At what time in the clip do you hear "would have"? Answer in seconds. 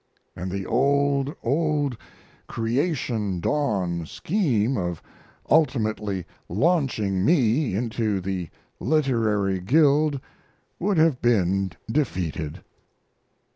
10.79-11.21